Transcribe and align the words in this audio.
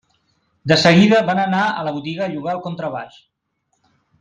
De 0.71 0.77
seguida 0.83 1.19
van 1.27 1.41
anar 1.43 1.67
a 1.67 1.85
la 1.89 1.93
botiga 1.99 2.25
a 2.29 2.31
llogar 2.33 2.57
el 2.59 2.63
contrabaix. 2.65 3.21